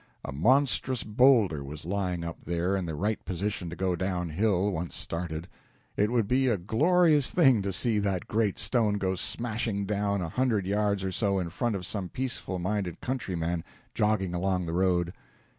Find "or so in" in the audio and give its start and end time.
11.03-11.51